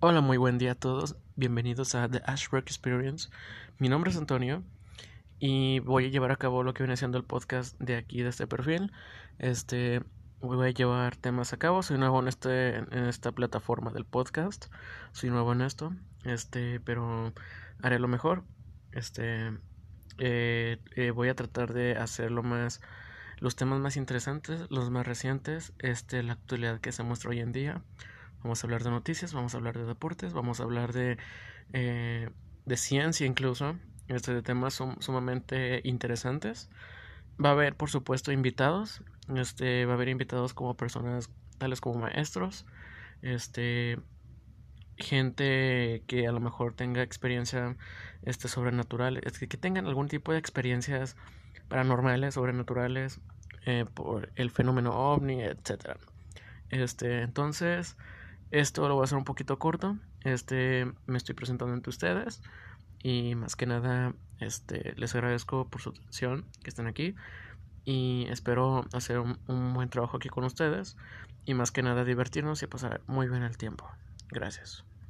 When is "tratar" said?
21.34-21.72